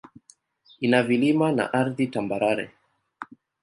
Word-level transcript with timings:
Ina 0.87 1.01
vilima 1.03 1.51
na 1.51 1.69
ardhi 1.83 2.07
tambarare. 2.13 2.71